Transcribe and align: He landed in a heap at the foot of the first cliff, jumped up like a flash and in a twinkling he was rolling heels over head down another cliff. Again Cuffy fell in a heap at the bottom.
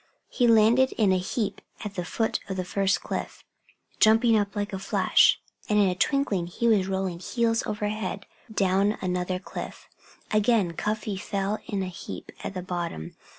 He 0.29 0.47
landed 0.47 0.93
in 0.93 1.11
a 1.13 1.19
heap 1.19 1.61
at 1.85 1.93
the 1.93 2.03
foot 2.03 2.39
of 2.49 2.57
the 2.57 2.65
first 2.65 3.01
cliff, 3.03 3.43
jumped 3.99 4.25
up 4.25 4.55
like 4.55 4.73
a 4.73 4.79
flash 4.79 5.39
and 5.69 5.77
in 5.77 5.89
a 5.89 5.93
twinkling 5.93 6.47
he 6.47 6.67
was 6.67 6.87
rolling 6.87 7.19
heels 7.19 7.61
over 7.67 7.87
head 7.87 8.25
down 8.51 8.97
another 8.99 9.37
cliff. 9.37 9.87
Again 10.31 10.71
Cuffy 10.73 11.17
fell 11.17 11.59
in 11.67 11.83
a 11.83 11.87
heap 11.87 12.31
at 12.43 12.55
the 12.55 12.63
bottom. 12.63 13.15